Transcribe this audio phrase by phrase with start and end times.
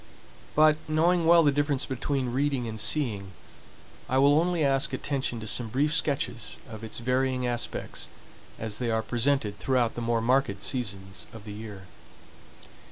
[0.55, 3.33] But, knowing well the difference between reading and seeing,
[4.09, 8.07] I will only ask attention to some brief sketches of its varying aspects
[8.57, 11.83] as they are presented throughout the more marked seasons of the year.